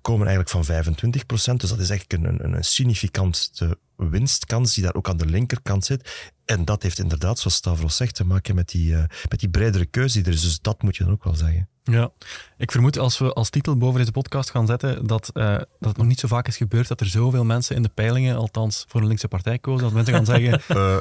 [0.00, 4.84] komen eigenlijk van 25 procent, dus dat is eigenlijk een, een, een significante winstkans die
[4.84, 6.30] daar ook aan de linkerkant zit.
[6.44, 9.86] En dat heeft inderdaad, zoals Stavros zegt, te maken met die, uh, met die bredere
[9.86, 10.42] keuze die er is.
[10.42, 11.68] Dus dat moet je dan ook wel zeggen.
[11.84, 12.10] Ja,
[12.56, 15.96] ik vermoed als we als titel boven deze podcast gaan zetten dat, uh, dat het
[15.96, 19.00] nog niet zo vaak is gebeurd dat er zoveel mensen in de peilingen, althans voor
[19.00, 20.60] een linkse partij kozen, dat mensen gaan zeggen...
[20.68, 20.96] Uh.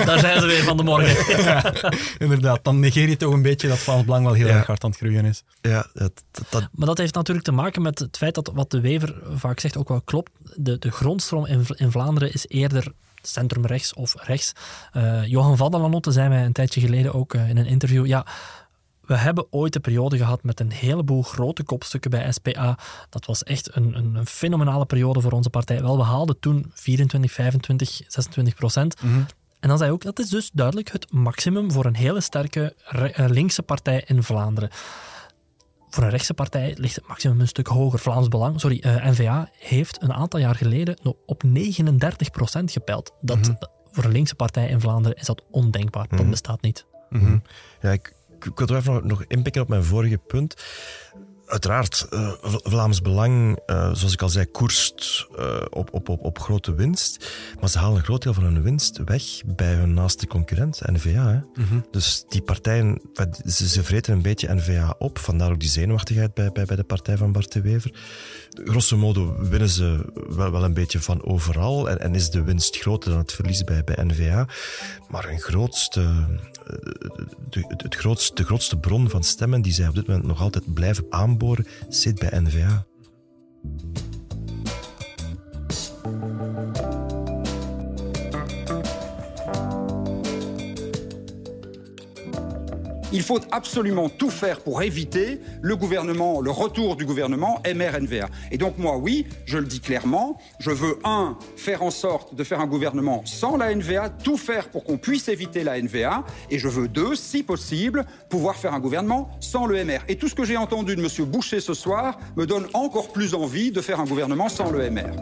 [0.06, 1.42] Daar zijn ze weer van de morgen.
[1.42, 1.74] ja,
[2.18, 4.56] inderdaad, dan negeer je toch een beetje dat Vlaams Belang wel heel ja.
[4.56, 5.44] erg hard aan het groeien is.
[5.60, 8.80] Ja, dat, dat, Maar dat heeft natuurlijk te maken met het feit dat wat de
[8.80, 10.30] Wever vaak zegt ook wel klopt.
[10.56, 14.52] De, de grondstroom in, in Vlaanderen is eerder centrumrechts of rechts.
[14.96, 18.26] Uh, Johan Vaddelanotte zei mij een tijdje geleden ook uh, in een interview, ja,
[19.00, 22.78] we hebben ooit een periode gehad met een heleboel grote kopstukken bij SPA.
[23.10, 25.82] Dat was echt een, een, een fenomenale periode voor onze partij.
[25.82, 29.02] Wel, we haalden toen 24, 25, 26 procent.
[29.02, 29.22] Mhm.
[29.60, 32.74] En dan zei hij ook, dat is dus duidelijk het maximum voor een hele sterke
[33.16, 34.70] linkse partij in Vlaanderen.
[35.94, 37.98] Voor een rechtse partij ligt het maximum een stuk hoger.
[37.98, 43.12] Vlaams Belang, sorry, uh, N-VA heeft een aantal jaar geleden nog op 39 procent gepeld.
[43.20, 43.54] Dat, Mhm.
[43.90, 46.06] Voor een linkse partij in Vlaanderen is dat ondenkbaar.
[46.08, 46.86] Dat bestaat niet.
[47.08, 47.38] Mhm.
[47.80, 50.64] Ja, ik, ik wil nog, nog inpikken op mijn vorige punt.
[51.46, 56.38] Uiteraard, uh, Vlaams Belang, uh, zoals ik al zei, koerst uh, op, op, op, op
[56.38, 57.30] grote winst.
[57.60, 61.28] Maar ze halen een groot deel van hun winst weg bij hun naaste concurrent, N-VA.
[61.28, 61.62] Hè?
[61.62, 61.80] Mhm.
[61.90, 63.00] Dus die partijen,
[63.46, 65.18] ze, ze vreten een beetje N-VA op.
[65.18, 67.92] Vandaar ook die zenuwachtigheid bij, bij, bij de partij van Bart de Wever.
[68.64, 71.88] Grosso modo winnen ze wel, wel een beetje van overal.
[71.88, 74.46] En, en is de winst groter dan het verlies bij, bij N-VA.
[75.08, 76.26] Maar hun grootste
[77.50, 80.74] de, het grootste, de grootste bron van stemmen die zij op dit moment nog altijd
[80.74, 81.06] blijven
[81.88, 82.86] zit bij N-VA.
[93.14, 95.74] Il faut absolument tout faire pour éviter le
[96.50, 98.28] retour du gouvernement MR-NVA.
[98.50, 102.42] Et donc moi, oui, je le dis clairement, je veux, un, faire en sorte de
[102.42, 106.58] faire un gouvernement sans la NVA, tout faire pour qu'on puisse éviter la NVA, et
[106.58, 110.00] je veux, deux, si possible, pouvoir faire un gouvernement sans le MR.
[110.08, 111.24] Et tout ce que j'ai entendu de M.
[111.26, 115.14] Boucher ce soir me donne encore plus envie de faire un gouvernement sans le MR.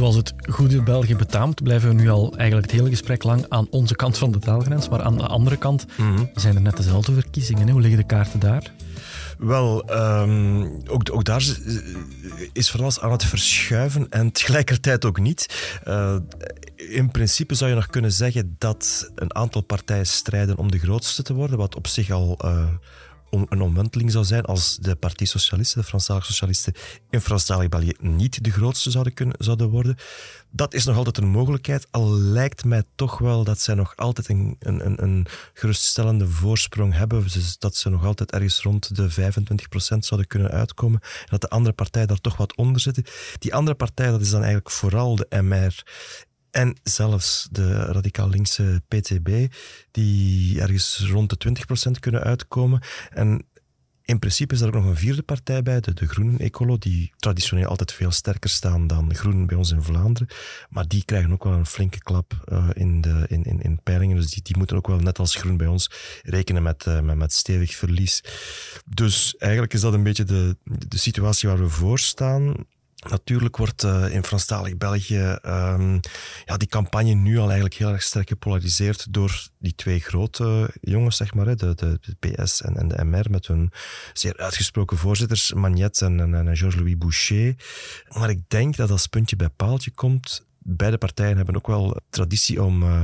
[0.00, 3.66] Zoals het goede België betaamt, blijven we nu al eigenlijk het hele gesprek lang aan
[3.70, 4.88] onze kant van de taalgrens.
[4.88, 5.86] Maar aan de andere kant
[6.34, 7.66] zijn er net dezelfde verkiezingen.
[7.66, 7.72] Hè?
[7.72, 8.72] Hoe liggen de kaarten daar?
[9.38, 11.44] Wel, um, ook, ook, daar
[12.52, 15.72] is van alles aan het verschuiven en tegelijkertijd ook niet.
[15.88, 16.16] Uh,
[16.76, 21.22] in principe zou je nog kunnen zeggen dat een aantal partijen strijden om de grootste
[21.22, 22.64] te worden, wat op zich al uh,
[23.30, 26.74] een omwenteling zou zijn als de Partij Socialisten, de Franstalige Socialisten,
[27.10, 29.96] in Franstalig België niet de grootste zouden, kunnen, zouden worden.
[30.50, 34.28] Dat is nog altijd een mogelijkheid, al lijkt mij toch wel dat zij nog altijd
[34.28, 37.22] een, een, een geruststellende voorsprong hebben.
[37.22, 41.00] Dus dat ze nog altijd ergens rond de 25% zouden kunnen uitkomen.
[41.00, 43.04] En dat de andere partijen daar toch wat onder zitten.
[43.38, 45.82] Die andere partij, dat is dan eigenlijk vooral de MR
[46.50, 49.54] en zelfs de radicaal linkse PTB,
[49.90, 51.52] die ergens rond de
[51.88, 52.82] 20% kunnen uitkomen.
[53.10, 53.44] En
[54.10, 57.12] in principe is er ook nog een vierde partij bij, de, de Groenen Ecolo, die
[57.16, 60.28] traditioneel altijd veel sterker staan dan Groenen bij ons in Vlaanderen.
[60.68, 64.16] Maar die krijgen ook wel een flinke klap uh, in, de, in, in, in peilingen.
[64.16, 65.90] Dus die, die moeten ook wel, net als Groen bij ons,
[66.22, 68.22] rekenen met, uh, met, met stevig verlies.
[68.86, 72.54] Dus eigenlijk is dat een beetje de, de situatie waar we voor staan.
[73.08, 76.00] Natuurlijk wordt uh, in Franstalig België um,
[76.44, 81.16] ja, die campagne nu al eigenlijk heel erg sterk gepolariseerd door die twee grote jongens,
[81.16, 83.72] zeg maar, de, de, de PS en, en de MR, met hun
[84.12, 87.54] zeer uitgesproken voorzitters, Magnet en, en, en Georges-Louis Boucher.
[88.08, 92.62] Maar ik denk dat als puntje bij paaltje komt, beide partijen hebben ook wel traditie
[92.62, 92.82] om...
[92.82, 93.00] Uh,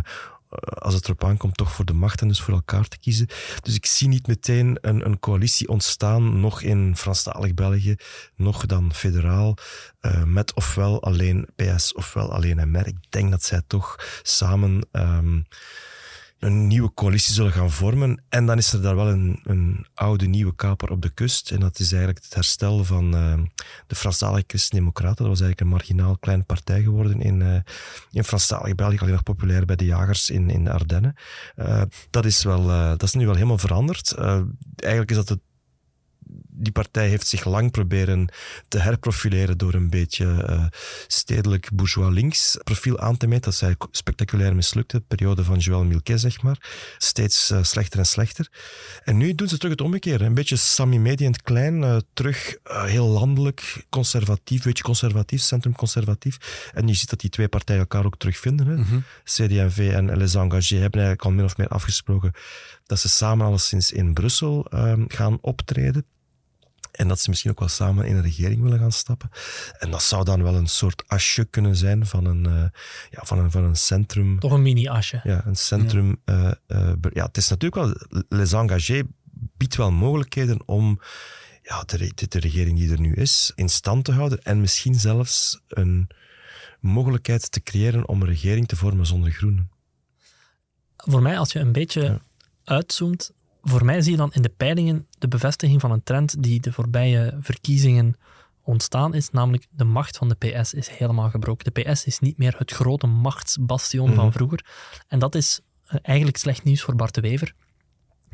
[0.79, 3.27] als het erop aankomt, toch voor de macht en dus voor elkaar te kiezen.
[3.63, 7.97] Dus ik zie niet meteen een, een coalitie ontstaan, nog in Franstalig België,
[8.37, 9.57] nog dan federaal,
[10.01, 12.87] uh, met ofwel alleen PS ofwel alleen MR.
[12.87, 15.47] Ik denk dat zij toch samen um,
[16.47, 18.23] een nieuwe coalitie zullen gaan vormen.
[18.29, 21.51] En dan is er daar wel een, een oude nieuwe kaper op de kust.
[21.51, 23.35] En dat is eigenlijk het herstel van uh,
[23.87, 25.17] de Franstalige Christen-Democraten.
[25.17, 27.55] Dat was eigenlijk een marginaal klein partij geworden in, uh,
[28.65, 31.15] in België, alleen nog populair bij de jagers in, in de Ardennen.
[31.57, 34.15] Uh, dat, is wel, dat is nu wel helemaal veranderd.
[34.15, 35.41] eigenlijk is dat het
[36.57, 38.29] die partij heeft zich lang proberen
[38.69, 40.67] te herprofileren door een beetje uh,
[41.07, 43.45] stedelijk bourgeois links profiel aan te meten.
[43.45, 46.59] Dat is eigenlijk spectaculair mislukt, de periode van Joël Milquet, zeg maar.
[46.99, 48.49] Steeds uh, slechter en slechter.
[49.05, 50.25] En nu doen ze terug het omgekeerde.
[50.25, 56.71] Een beetje Sami Medi in het klein, uh, terug heel landelijk, conservatief, beetje conservatief, centrumconservatief.
[56.75, 58.67] En je ziet dat die twee partijen elkaar ook terugvinden.
[58.67, 58.77] Hè.
[58.77, 59.05] Mm -hmm.
[59.25, 62.33] CD&V en Les Engagés hebben eigenlijk al min of meer afgesproken
[62.87, 64.67] dat ze samen alleszins in Brussel
[65.09, 66.05] gaan optreden.
[66.97, 69.31] En dat ze misschien ook wel samen in een regering willen gaan stappen.
[69.79, 72.63] En dat zou dan wel een soort asje kunnen zijn van een, uh,
[73.11, 74.39] ja, van een, van een centrum.
[74.39, 75.21] Toch een mini-asje.
[75.23, 76.21] Ja, een centrum.
[76.25, 76.59] Ja.
[76.69, 78.23] Uh, uh, ja, het is natuurlijk wel.
[78.29, 79.03] Les Engagés
[79.57, 81.01] biedt wel mogelijkheden om
[81.63, 84.43] ja, de, de, de, regering die er nu is in stand te houden.
[84.43, 86.09] En misschien zelfs een
[86.81, 89.71] mogelijkheid te creëren om een regering te vormen zonder groenen.
[90.97, 92.21] Voor mij, als je een beetje ja.
[92.65, 93.33] uitzoomt,
[93.69, 96.73] voor mij zie je dan in de peilingen de bevestiging van een trend die de
[96.73, 98.17] voorbije verkiezingen
[98.63, 101.73] ontstaan is, namelijk de macht van de PS is helemaal gebroken.
[101.73, 104.65] De PS is niet meer het grote machtsbastion van vroeger.
[105.09, 105.61] En dat is
[106.03, 107.53] eigenlijk slecht nieuws voor Bart de Wever.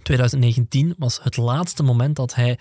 [0.03, 2.59] 2019 was het laatste moment dat hij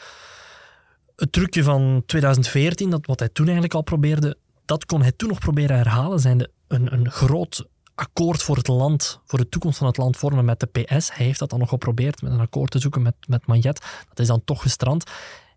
[1.16, 5.30] het trucje van 2014, dat wat hij toen eigenlijk al probeerde, dat kon hij toen
[5.30, 9.88] nog proberen herhalen, zijnde een, een groot akkoord voor het land, voor de toekomst van
[9.88, 11.16] het land vormen met de PS.
[11.16, 13.82] Hij heeft dat dan nog geprobeerd met een akkoord te zoeken met, met Magnet.
[14.10, 15.12] Dat is dan toch gestrand.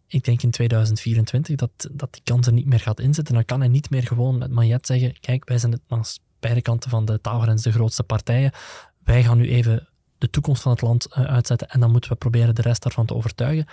[0.06, 3.34] Ik denk in 2024 dat, dat die kans er niet meer gaat inzetten.
[3.34, 6.90] Dan kan hij niet meer gewoon met Magnet zeggen: Kijk, wij zijn langs beide kanten
[6.90, 8.52] van de taalgrens de grootste partijen.
[9.04, 12.54] Wij gaan nu even de toekomst van het land uitzetten en dan moeten we proberen
[12.54, 13.66] de rest daarvan te overtuigen.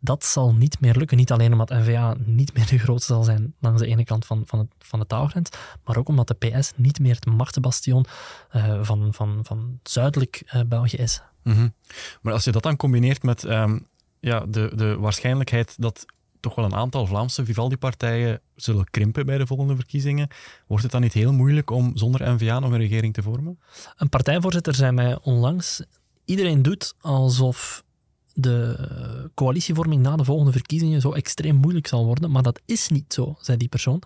[0.00, 1.16] Dat zal niet meer lukken.
[1.16, 4.42] Niet alleen omdat NVA niet meer de grootste zal zijn langs de ene kant van,
[4.46, 5.50] van, het, van de taalgrens,
[5.84, 8.06] maar ook omdat de PS niet meer het machtsbastion
[8.56, 11.22] uh, van, van, van zuidelijk uh, België is.
[11.42, 11.74] Mm -hmm.
[12.22, 13.86] Maar als je dat dan combineert met um,
[14.20, 16.06] ja, de, de waarschijnlijkheid dat
[16.40, 20.28] toch wel een aantal Vlaamse Vivaldi-partijen zullen krimpen bij de volgende verkiezingen,
[20.66, 23.58] wordt het dan niet heel moeilijk om zonder NVA nog een regering te vormen?
[23.96, 25.82] Een partijvoorzitter zei mij onlangs,
[26.24, 27.84] iedereen doet alsof
[28.40, 32.30] de coalitievorming na de volgende verkiezingen zo extreem moeilijk zal worden.
[32.30, 34.02] Maar dat is niet zo, zei die persoon.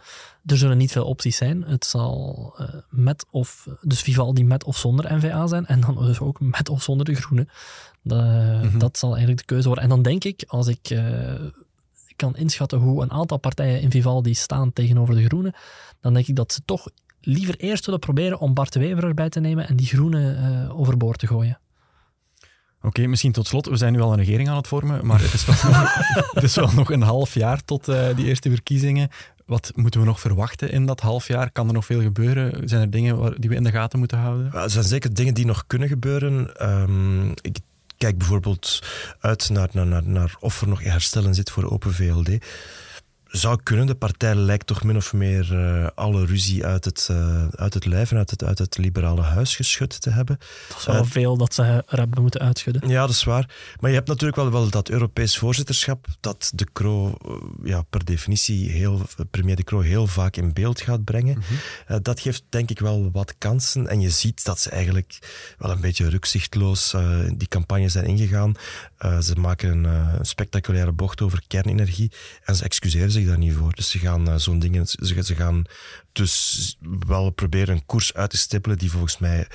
[0.47, 1.63] Er zullen niet veel opties zijn.
[1.63, 5.67] Het zal uh, met of, dus Vivaldi met of zonder NVA zijn.
[5.67, 7.49] En dan dus ook met of zonder de Groenen.
[8.03, 8.79] Mm -hmm.
[8.79, 9.85] Dat zal eigenlijk de keuze worden.
[9.85, 11.35] En dan denk ik, als ik uh,
[12.17, 15.55] kan inschatten hoe een aantal partijen in Vivaldi staan tegenover de Groenen,
[16.01, 16.89] dan denk ik dat ze toch
[17.21, 20.81] liever eerst willen proberen om Bart de Wever erbij te nemen en die Groenen uh,
[20.81, 21.59] overboord te gooien.
[22.83, 23.67] Oké, okay, misschien tot slot.
[23.67, 25.95] We zijn nu al een regering aan het vormen, maar het is wel, nog,
[26.35, 29.09] het is wel nog een half jaar tot uh, die eerste verkiezingen.
[29.47, 31.51] Wat moeten we nog verwachten in dat half jaar?
[31.51, 32.69] Kan er nog veel gebeuren?
[32.69, 34.53] Zijn er dingen waar, die we in de gaten moeten houden?
[34.53, 36.51] Er zijn zeker dingen die nog kunnen gebeuren.
[36.71, 37.59] Um, ik
[37.97, 38.83] kijk bijvoorbeeld
[39.21, 42.29] uit naar, naar, naar, naar of er nog herstellen zit voor Open VLD
[43.33, 43.87] zou kunnen.
[43.87, 47.85] De partij lijkt toch min of meer uh, alle ruzie uit het, uh, uit het
[47.85, 50.39] lijf en uit het, uit het liberale huis geschud te hebben.
[50.69, 52.89] Dat is wel uh, veel dat ze er hebben moeten uitschudden.
[52.89, 53.55] Ja, dat is waar.
[53.81, 57.17] Maar je hebt natuurlijk wel, wel dat Europees voorzitterschap dat de Croo
[57.63, 61.37] ja, per definitie heel, premier de Croo heel vaak in beeld gaat brengen.
[61.37, 61.43] Mm
[61.87, 62.03] -hmm.
[62.03, 63.89] dat geeft denk ik wel wat kansen.
[63.89, 65.19] En je ziet dat ze eigenlijk
[65.59, 66.95] wel een beetje rukzichtloos
[67.35, 68.55] die campagne zijn ingegaan.
[69.21, 69.85] ze maken een,
[70.19, 72.13] een spectaculaire bocht over kernenergie
[72.45, 73.75] en ze excuseren zich daar niet voor.
[73.75, 75.65] Dus ze gaan uh, zo'n dingen, ze, ze, gaan
[76.13, 79.47] dus wel proberen een koers uit te stippelen die volgens mij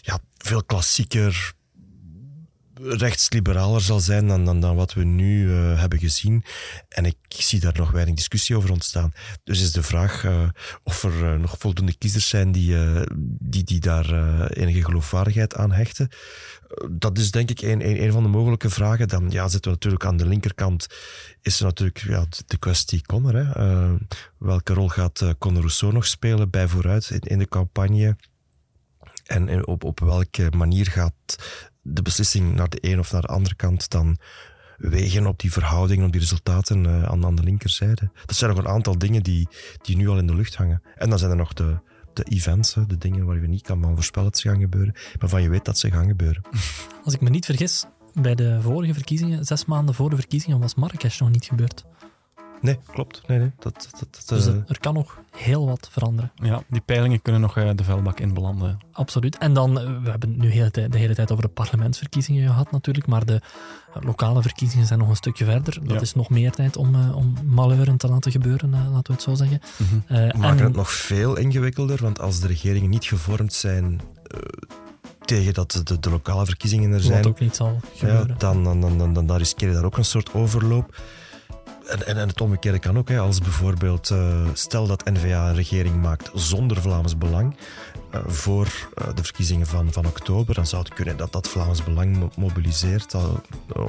[0.00, 1.52] ja, veel klassieker,
[2.80, 6.44] rechtsliberaler zal zijn dan, dan, dan wat we nu uh, hebben gezien.
[6.88, 9.12] En ik zie daar nog weinig discussie over ontstaan.
[9.44, 10.48] Dus is de vraag uh,
[10.82, 12.76] of er nog voldoende kiezers zijn die,
[13.40, 14.12] die, die daar
[14.50, 16.08] enige geloofwaardigheid aan hechten.
[16.90, 19.08] Dat is denk ik een, een, een van de mogelijke vragen.
[19.08, 20.86] Dan ja, zitten we natuurlijk aan de linkerkant.
[21.42, 23.34] Is er natuurlijk ja, de kwestie Conor.
[23.34, 23.96] Hè?
[24.38, 28.16] welke rol gaat Conor Rousseau nog spelen bij vooruit in, de campagne?
[29.24, 31.36] En, op, op welke manier gaat
[31.82, 34.18] de beslissing naar de een of naar de andere kant dan
[34.78, 38.10] wegen op die verhoudingen, op die resultaten uh, aan, aan de linkerzijde.
[38.26, 39.48] Dat zijn nog een aantal dingen die,
[39.82, 40.82] die nu al in de lucht hangen.
[40.94, 41.78] En dan zijn er nog de,
[42.24, 45.28] de events, de dingen waar je niet kan van voorspellen dat ze gaan gebeuren, maar
[45.28, 46.42] van je weet dat ze gaan gebeuren.
[47.04, 50.74] Als ik me niet vergis, bij de vorige verkiezingen, zes maanden voor de verkiezingen, was
[50.74, 51.84] Marrakesh nog niet gebeurd.
[52.60, 53.22] Nee, klopt.
[53.26, 53.50] Nee, nee.
[53.58, 56.32] Dat, dat, dat, Dus eh, er, er kan nog heel wat veranderen.
[56.34, 58.78] Ja, die peilingen kunnen nog eh, de vuilbak in belanden.
[58.92, 59.38] Absoluut.
[59.38, 62.48] En dan, eh, we hebben het nu hele tijd, de hele tijd over de parlementsverkiezingen
[62.48, 63.40] gehad natuurlijk, maar de
[64.00, 65.78] lokale verkiezingen zijn nog een stukje verder.
[65.82, 66.00] Dat Ja.
[66.00, 69.34] is nog meer tijd om, eh, om malheuren te laten gebeuren, laten we het zo
[69.34, 69.60] zeggen.
[70.06, 74.00] Eh, We maken en- het nog veel ingewikkelder, want als de regeringen niet gevormd zijn
[74.24, 74.38] eh,
[75.24, 78.34] tegen dat de, de lokale verkiezingen er zijn, Wat ook niet zal ja, gebeuren.
[78.38, 81.00] dan, dan, dan, dan, dan, dan riskeer je daar ook een soort overloop.
[81.88, 85.54] En, en, en het omgekeerde kan ook, hè, als bijvoorbeeld, eh, stel dat N-VA een
[85.54, 87.56] regering maakt zonder Vlaams Belang
[88.10, 91.84] eh, voor eh, de verkiezingen van, van oktober, dan zou het kunnen dat dat Vlaams
[91.84, 93.40] Belang mo- mobiliseert om,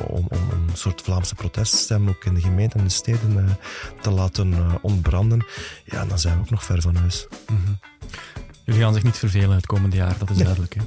[0.08, 3.54] om, om een soort Vlaamse proteststem ook in de gemeenten en de steden eh,
[4.02, 5.46] te laten ontbranden.
[5.86, 7.28] Ja, dan zijn we ook nog ver van huis.
[8.64, 10.76] Jullie gaan zich niet vervelen het komende jaar, dat is duidelijk.
[10.76, 10.82] hè?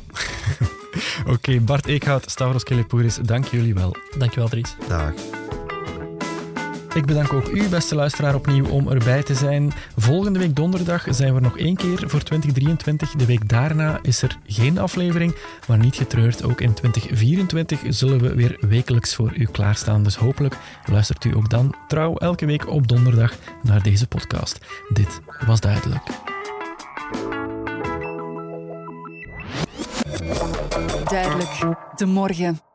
[1.33, 3.97] Oké, Bart Eekhout, Stavros Kelepouris, dank jullie wel.
[4.19, 4.75] Dankjewel, Dries.
[4.89, 5.13] Dag.
[6.95, 9.73] Ik bedank ook u, beste luisteraar, opnieuw om erbij te zijn.
[9.97, 13.11] Volgende week donderdag zijn we nog één keer voor 2023.
[13.11, 15.37] De week daarna is er geen aflevering,
[15.69, 16.45] maar niet getreurd.
[16.45, 20.03] Ook in 2024 zullen we weer wekelijks voor u klaarstaan.
[20.03, 24.59] Dus hopelijk luistert u ook dan trouw elke week op donderdag naar deze podcast.
[24.89, 26.03] Dit was duidelijk.
[31.05, 31.77] Duidelijk.
[31.97, 32.72] De morgen.